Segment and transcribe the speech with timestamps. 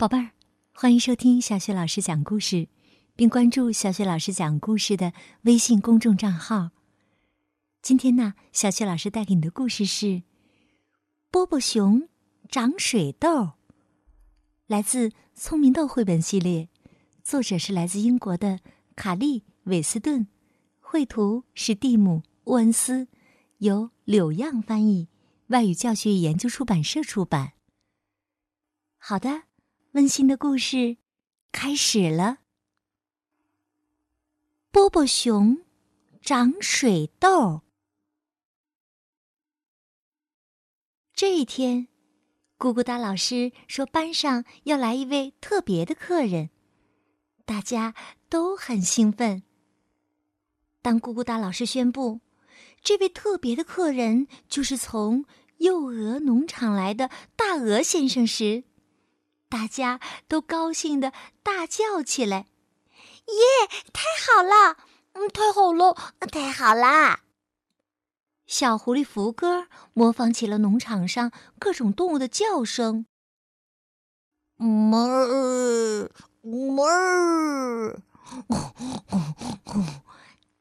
[0.00, 0.30] 宝贝儿，
[0.72, 2.68] 欢迎收听小雪老师讲故事，
[3.14, 6.70] 并关注小雪老师讲故事的微信公众账号。
[7.82, 10.06] 今天呢，小雪老师带给你的故事是
[11.30, 12.08] 《波波熊
[12.48, 13.28] 长水痘》，
[14.66, 16.70] 来自《聪明豆》绘本系列，
[17.22, 18.60] 作者是来自英国的
[18.96, 20.28] 卡利·韦斯顿，
[20.80, 23.06] 绘图是蒂姆·沃恩斯，
[23.58, 25.08] 由柳样翻译，
[25.48, 27.52] 外语教学研究出版社出版。
[28.96, 29.49] 好的。
[29.92, 30.98] 温馨的故事
[31.50, 32.38] 开始了。
[34.70, 35.64] 波波熊
[36.22, 37.62] 长水痘。
[41.12, 41.88] 这一天，
[42.56, 46.50] 咕咕哒老师说班上要来一位特别的客人，
[47.44, 47.96] 大家
[48.28, 49.42] 都很兴奋。
[50.80, 52.20] 当咕咕哒老师宣布
[52.80, 55.24] 这位特别的客人就是从
[55.58, 58.62] 幼鹅农场来的大鹅先生时，
[59.50, 62.46] 大家都高兴的大叫起来
[63.26, 63.68] ：“耶！
[63.92, 64.78] 太好了！
[65.12, 65.94] 嗯，太好了！
[66.30, 67.24] 太好啦！”
[68.46, 73.06] 小狐狸福哥模仿起了农场上各种动物的叫声
[74.58, 76.10] ：“哞儿，
[76.42, 78.00] 哞儿，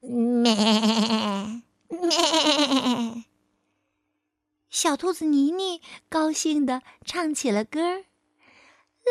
[0.00, 1.62] 咩咩。”
[4.70, 8.04] 小兔子妮妮高兴的唱起了歌儿。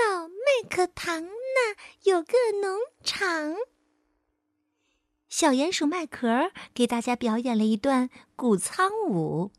[0.05, 3.55] 老麦克唐那有个农场。
[5.29, 9.51] 小鼹鼠麦壳给大家表演了一段谷仓舞。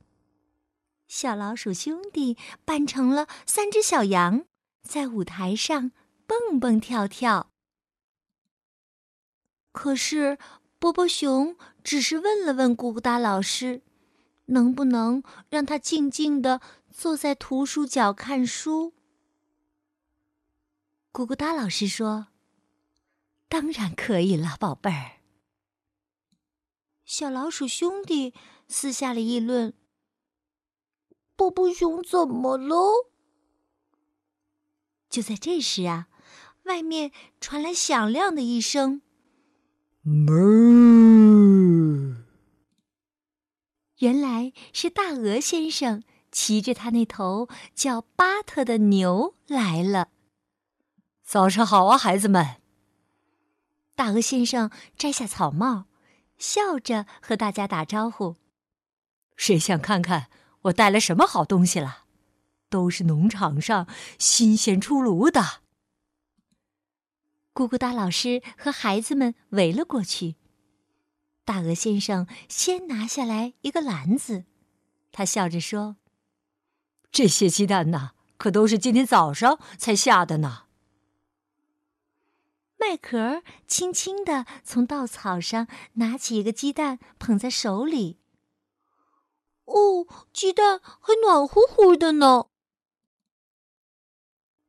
[1.06, 4.44] 小老鼠兄弟扮成了三只小羊，
[4.82, 5.92] 在舞台上
[6.26, 7.50] 蹦蹦跳跳。
[9.72, 10.38] 可是
[10.78, 13.82] 波波熊只是问了问咕咕哒老师，
[14.46, 18.92] 能不能让他静静的坐在图书角看书。
[21.12, 22.28] 咕咕哒老师说
[23.48, 25.12] ：“当然可以了，宝贝儿。”
[27.04, 28.34] 小老鼠兄弟
[28.68, 29.72] 私下里议论
[31.34, 33.10] ：“波波熊怎么了？”
[35.10, 36.08] 就在这时啊，
[36.64, 37.10] 外面
[37.40, 39.02] 传来响亮的一声
[40.04, 42.16] ：“哞！”
[43.98, 50.10] 原来是大鹅先生骑着他那头叫巴特的牛来了。
[51.28, 52.56] 早上好啊，孩子们！
[53.94, 55.84] 大鹅先生摘下草帽，
[56.38, 58.36] 笑着和大家打招呼。
[59.36, 60.30] 谁想看看
[60.62, 62.04] 我带来什么好东西了？
[62.70, 63.86] 都是农场上
[64.18, 65.60] 新鲜出炉的。
[67.52, 70.36] 咕咕哒老师和孩子们围了过去。
[71.44, 74.46] 大鹅先生先拿下来一个篮子，
[75.12, 75.96] 他笑着说
[77.12, 80.62] ：“这些鸡蛋呐，可都是今天早上才下的呢。”
[82.80, 88.18] 麦壳轻轻地从稻草上拿起一个鸡蛋，捧在手里。
[89.64, 92.46] 哦，鸡蛋还暖乎乎的呢。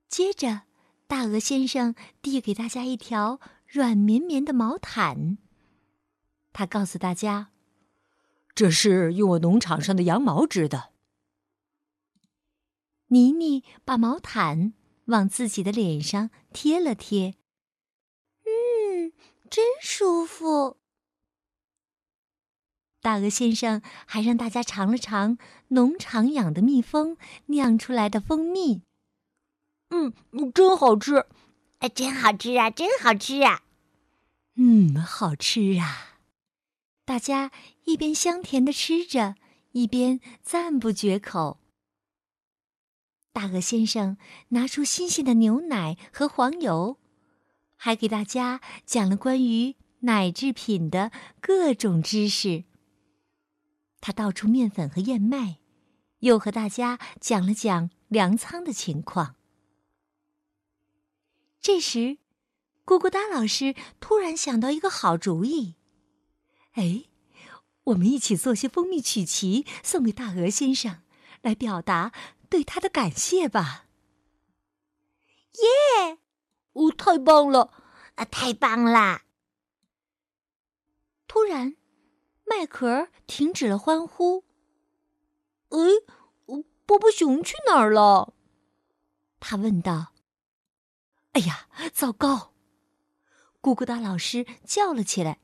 [0.09, 0.63] 接着，
[1.07, 5.37] 大鹅先生递给大家一条软绵绵的毛毯。
[6.51, 7.51] 他告诉大家
[8.55, 10.91] ：“这是用我农场上的羊毛织的。”
[13.07, 14.73] 妮妮把毛毯
[15.05, 17.35] 往自己的脸上贴了贴。
[19.49, 20.77] 真舒服。
[23.01, 25.37] 大鹅先生还让大家尝了尝
[25.69, 27.17] 农场养的蜜蜂
[27.47, 28.83] 酿出来的蜂蜜。
[29.89, 30.13] 嗯，
[30.53, 31.25] 真好吃，
[31.79, 33.63] 哎，真好吃啊，真好吃啊。
[34.55, 36.19] 嗯，好吃啊！
[37.05, 37.51] 大家
[37.85, 39.35] 一边香甜的吃着，
[39.71, 41.59] 一边赞不绝口。
[43.31, 44.17] 大鹅先生
[44.49, 46.97] 拿出新鲜的牛奶和黄油。
[47.81, 52.65] 还给大家讲了关于奶制品的各种知识。
[54.01, 55.59] 他倒出面粉和燕麦，
[56.19, 59.35] 又和大家讲了讲粮仓的情况。
[61.61, 62.17] 这时，
[62.85, 65.75] 咕咕哒老师突然想到一个好主意
[66.75, 67.05] ：“哎，
[67.85, 71.01] 我们一起做些蜂蜜曲奇送给大鹅先生，
[71.41, 72.11] 来表达
[72.49, 73.85] 对他的感谢吧。”
[75.55, 76.19] 耶！
[76.73, 77.71] 哦，太棒了！
[78.15, 79.23] 啊，太棒啦！
[81.27, 81.75] 突然，
[82.45, 84.43] 麦壳停止了欢呼。
[85.69, 85.77] 哎，
[86.85, 88.33] 波波熊去哪儿了？
[89.39, 90.13] 他问道。
[91.33, 92.53] 哎呀，糟糕！
[93.61, 95.39] 咕咕哒老师叫了起来。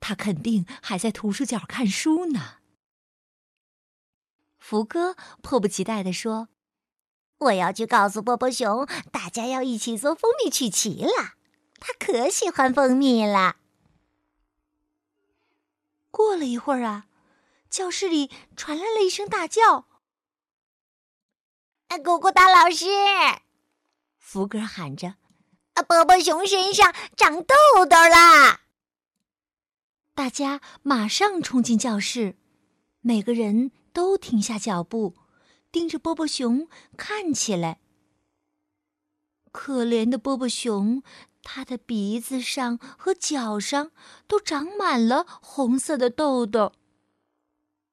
[0.00, 2.58] 他肯定还在图书角看书呢。
[4.58, 6.48] 福哥迫不及待地说
[7.38, 11.34] ：“我要去告诉波波熊，大家要一起做蜂蜜曲奇了。
[11.78, 13.56] 他可喜欢蜂蜜了。
[16.10, 17.06] 过了一会儿啊，
[17.68, 19.86] 教室里传来了一声大叫
[21.88, 22.86] ：“啊，果果大老师！”
[24.16, 25.16] 福哥喊着
[25.74, 27.54] ：“啊，波波熊身上长痘
[27.88, 28.60] 痘啦！”
[30.14, 32.38] 大家马上冲进教室，
[33.00, 35.16] 每个人都停下脚步，
[35.74, 37.80] 盯着波波熊看起来。
[39.50, 41.02] 可怜的波波熊。
[41.46, 43.90] 他的鼻子上和脚上
[44.26, 46.72] 都长满了红色的痘痘。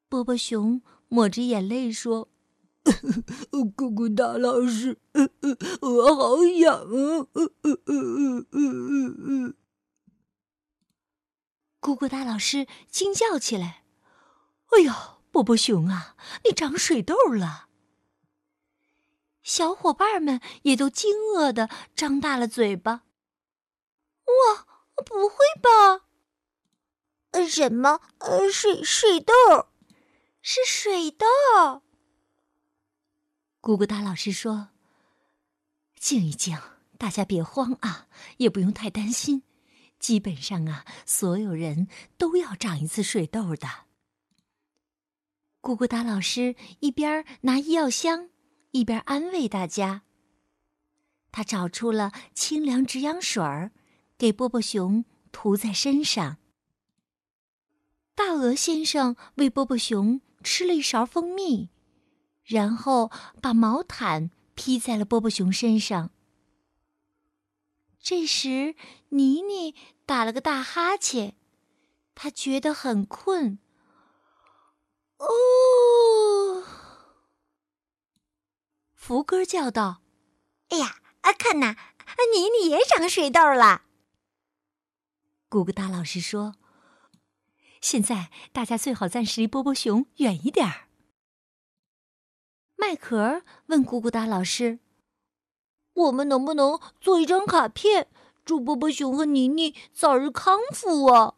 [0.08, 2.30] 波波熊抹着眼泪说
[3.52, 5.02] ：“咕咕哒老师，
[5.82, 7.28] 我好痒啊！”
[11.82, 13.84] 咕咕哒老师惊叫起来
[14.72, 14.94] ：“哎呦，
[15.30, 17.68] 波波熊啊，你长水痘了！”
[19.44, 23.04] 小伙伴们也都惊愕的张大了嘴巴。
[24.26, 24.68] 哇，
[25.04, 26.06] 不会吧？
[27.32, 28.02] 呃，什么？
[28.20, 29.34] 呃，水水痘？
[30.42, 31.26] 是水痘。
[33.62, 34.70] 咕咕哒老师说
[35.96, 36.58] ：“静一静，
[36.98, 39.44] 大家别慌啊，也不用太担心。
[40.00, 41.88] 基本上啊，所有人
[42.18, 43.68] 都要长一次水痘的。”
[45.62, 48.32] 咕咕哒老师一边拿医药箱，
[48.72, 50.02] 一边安慰大家。
[51.32, 53.72] 他找出了清凉止痒水儿。
[54.22, 56.38] 给波波熊涂在身上。
[58.14, 61.72] 大鹅先生喂波波熊吃了一勺蜂蜜，
[62.44, 63.10] 然后
[63.42, 66.12] 把毛毯披在了波波熊身上。
[68.00, 68.76] 这时，
[69.10, 69.74] 妮妮
[70.06, 71.36] 打了个大哈欠，
[72.14, 73.58] 他觉得很困。
[75.18, 76.64] 哦，
[79.12, 80.02] 福哥叫道
[80.72, 81.76] ：“哎呀，啊，看呐，
[82.34, 83.82] 妮妮也长水痘了。”
[85.52, 86.56] 咕咕哒老师说
[87.82, 90.88] ：“现在大家最好暂时离波波熊远一点儿。”
[92.80, 94.80] 麦壳问咕咕哒老师
[95.92, 98.08] ：“我们能不能做一张卡片，
[98.46, 101.36] 祝波波熊和妮妮早日康复啊？”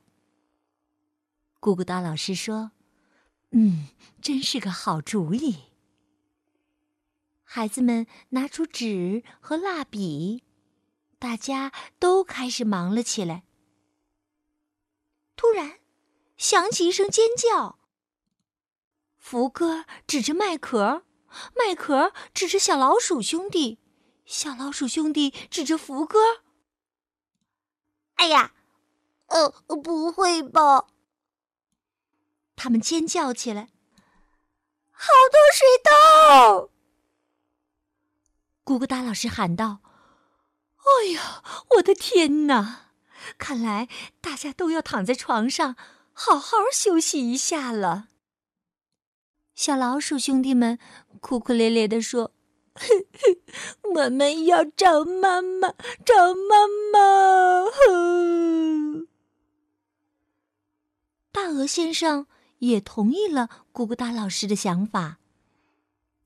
[1.59, 2.73] 咕咕哒老师说
[3.49, 3.87] ：“嗯，
[4.21, 5.63] 真是个好主意。”
[7.55, 10.43] 孩子们拿出纸和蜡笔，
[11.19, 13.43] 大家都开始忙了起来。
[15.35, 15.77] 突然，
[16.35, 17.77] 响起一声尖叫。
[19.19, 21.05] 福哥指着麦壳，
[21.55, 23.77] 麦壳指着小老鼠兄弟，
[24.25, 26.41] 小老鼠兄弟指着福哥。
[28.15, 28.55] 哎呀，
[29.27, 30.87] 呃，不会吧！
[32.55, 33.69] 他们尖叫起来，
[34.89, 36.72] 好多水痘！
[38.65, 39.79] 咕咕哒老师喊道
[40.79, 41.43] ：“哎呀，
[41.75, 42.91] 我的天哪！”
[43.37, 43.87] 看来
[44.21, 45.75] 大家都要躺在床上
[46.13, 48.07] 好好休息一下了。
[49.55, 50.79] 小老鼠兄弟们
[51.19, 52.31] 哭哭咧咧地说
[53.95, 55.73] ：“我们要找妈妈，
[56.05, 57.69] 找妈妈！”
[61.31, 62.27] 大鹅先生
[62.59, 65.19] 也同意了咕咕哒老师的想法，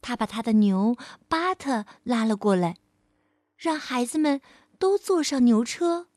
[0.08, 0.96] 他把他的牛
[1.28, 2.78] 巴特拉了过来，
[3.58, 4.40] 让孩子们
[4.80, 6.08] 都坐上牛车。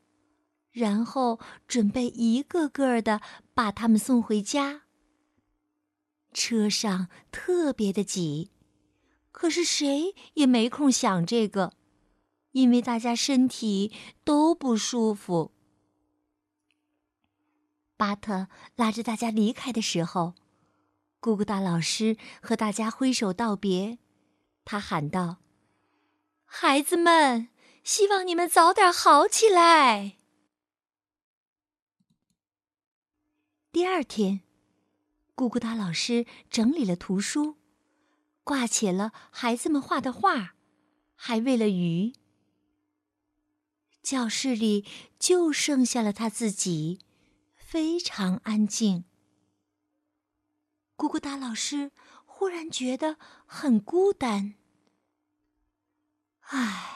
[0.71, 3.19] 然后准备一个个的
[3.53, 4.83] 把他们送回家。
[6.31, 8.51] 车上特别的挤，
[9.33, 11.73] 可是谁也没空想这个，
[12.53, 13.91] 因为大家身体
[14.23, 15.51] 都不舒服。
[17.97, 20.35] 巴特拉着大家离开的时候，
[21.21, 23.99] 咕咕哒老师和大家挥手道别，
[24.65, 25.37] 他喊道
[26.45, 27.49] ：“孩子们，
[27.83, 30.17] 希望你们早点好起来。”
[33.71, 34.41] 第二天，
[35.35, 37.57] 咕咕哒老师整理了图书，
[38.43, 40.55] 挂起了孩子们画的画，
[41.13, 42.13] 还喂了鱼。
[44.01, 44.83] 教室里
[45.19, 46.97] 就剩下了他自己，
[47.55, 49.05] 非常安静。
[51.01, 51.91] 咕咕哒老师
[52.27, 53.17] 忽然觉得
[53.47, 54.53] 很孤单，
[56.41, 56.95] 唉，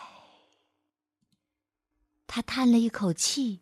[2.28, 3.62] 他叹了一口气，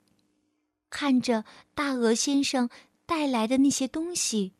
[0.89, 2.69] 看着大鹅先生。
[3.05, 4.53] 带来的那些东西，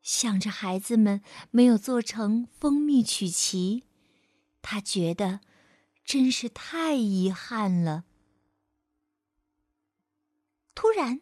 [0.00, 1.20] 想着孩子们
[1.50, 3.82] 没有做成蜂蜜曲奇，
[4.62, 5.40] 他觉得
[6.04, 8.04] 真是太遗憾了。
[10.76, 11.20] 突然，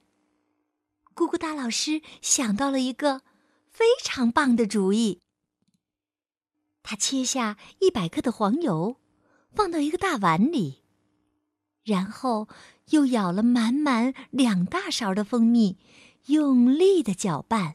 [1.14, 3.22] 咕咕哒老师想到了一个
[3.74, 5.20] 非常棒的主意。
[6.84, 9.00] 他切下一百克的黄油，
[9.50, 10.84] 放到一个大碗里，
[11.82, 12.48] 然后
[12.90, 15.76] 又舀了满满两大勺的蜂蜜，
[16.26, 17.74] 用力的搅拌。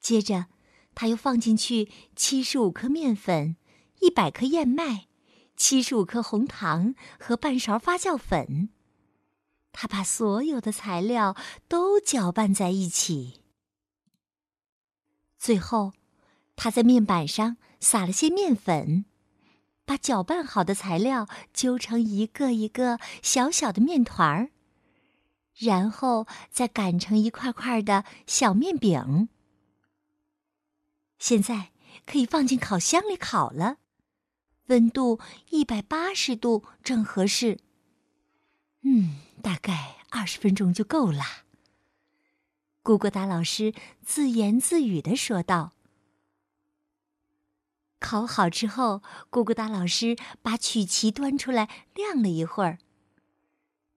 [0.00, 0.46] 接着，
[0.94, 3.56] 他又放进去七十五克面粉、
[4.00, 5.08] 一百克燕麦、
[5.56, 8.68] 七十五克红糖和半勺发酵粉。
[9.72, 11.34] 他把所有的材料
[11.66, 13.40] 都搅拌在一起，
[15.44, 15.92] 最后。
[16.56, 19.04] 他在面板上撒了些面粉，
[19.84, 24.50] 把搅拌好的材料揪成一个一个小小的面团儿，
[25.58, 29.28] 然后再擀成一块块的小面饼。
[31.18, 31.72] 现在
[32.06, 33.76] 可以放进烤箱里烤了，
[34.68, 35.20] 温度
[35.50, 37.58] 一百八十度正合适。
[38.82, 41.22] 嗯，大概二十分钟就够了。
[42.84, 43.72] 咕咕达老师
[44.04, 45.72] 自言自语的说道。
[47.98, 49.00] 烤好之后，
[49.30, 52.76] 咕咕哒老师把曲奇端出来晾了一会儿，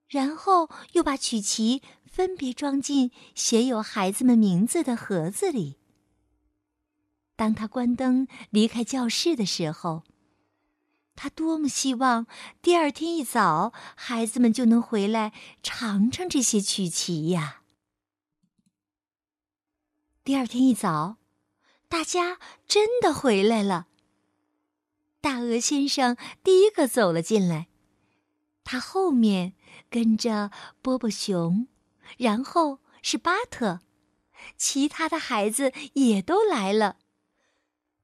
[0.08, 5.76] 然后又把曲奇分别装进写有孩子们名字的盒子里。
[7.36, 10.04] 当他关灯离开教室的时候，
[11.14, 12.26] 他多么希望
[12.62, 17.64] 第二天一早孩子们就能回来尝尝这些曲奇呀！
[20.28, 21.16] 第二天一早，
[21.88, 23.88] 大家真的回来了。
[25.22, 27.70] 大鹅先生第一个走了进来，
[28.66, 29.54] 他后面
[29.90, 31.70] 跟着波波熊，
[32.18, 33.80] 然后是巴特，
[34.58, 36.98] 其他的孩子也都来了。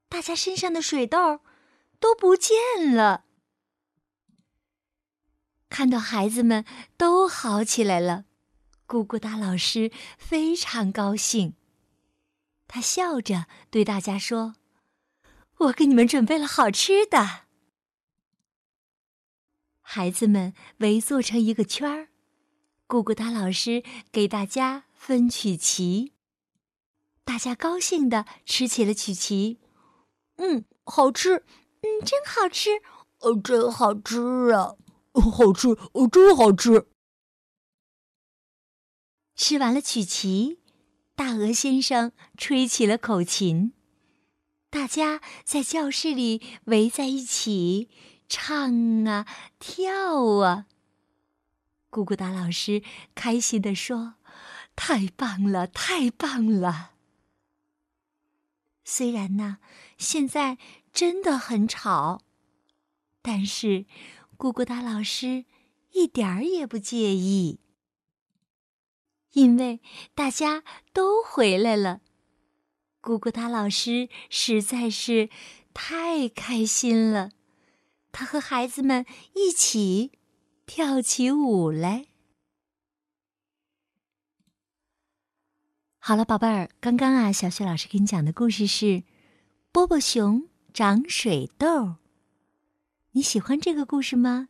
[0.08, 1.40] 大家身上的水痘
[2.00, 2.56] 都不见
[2.94, 3.26] 了。
[5.68, 6.64] 看到孩子们
[6.96, 8.24] 都好起来了，
[8.88, 11.54] 咕咕哒老师非常高兴，
[12.74, 14.56] 他笑着对大家说。
[15.58, 17.44] 我给你们准备了好吃的。
[19.80, 22.08] 孩子们围坐成一个圈儿，
[22.88, 26.14] 咕咕哒老师给大家分曲奇。
[27.22, 29.60] 大家高兴的吃起了曲奇，
[30.38, 31.44] 嗯，好吃，
[31.82, 32.70] 嗯，真好吃，
[33.20, 34.74] 呃，真好吃啊，
[35.12, 36.88] 好吃，哦，真好吃。
[39.36, 40.58] 吃完了曲奇，
[41.16, 43.72] 大鹅先生吹起了口琴。
[44.68, 47.88] 大家在教室里围在一起
[48.28, 49.24] 唱啊
[49.58, 50.66] 跳啊。
[51.90, 52.82] 咕咕达老师
[53.14, 54.14] 开心地说
[54.74, 56.92] ：“太棒了，太棒了！”
[58.84, 59.58] 虽然呢，
[59.96, 60.58] 现在
[60.92, 62.22] 真的很吵，
[63.22, 63.86] 但是
[64.36, 65.44] 咕咕达老师
[65.92, 67.60] 一点儿也不介意，
[69.34, 69.80] 因为
[70.14, 72.00] 大家都回来了。
[73.00, 75.28] 咕咕哒老师实在是
[75.74, 77.30] 太开心了，
[78.10, 80.12] 他和孩子们一起
[80.66, 82.06] 跳起舞来。
[85.98, 88.86] 好了，宝贝儿，刚刚啊，小雪老师给你讲的故事是
[89.72, 91.66] 《波波熊长水痘》。
[93.12, 94.48] 你喜欢这个故事吗，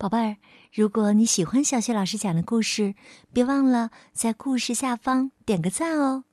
[0.00, 0.36] 宝贝儿？
[0.72, 2.94] 如果你喜欢小雪老师讲的故事，
[3.34, 6.24] 别忘了在故事下方点个赞哦。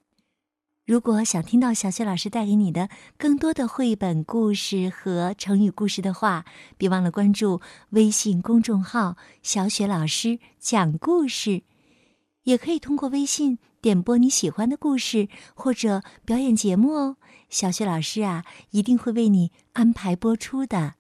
[0.86, 6.46] 如果想听到小雪老师带给你的更多的绘本故事和成语故事的话，
[6.78, 7.60] 别忘了关注
[7.90, 11.64] 微信公众号“小雪老师讲故事”，
[12.44, 17.18] 也可以通过微信点播你喜欢的故事或者表演节目哦。
[17.50, 20.94] 小雪老师啊，一定会为你安排播出的。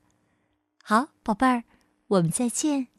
[0.83, 1.63] 好，宝贝儿，
[2.07, 2.96] 我们再见。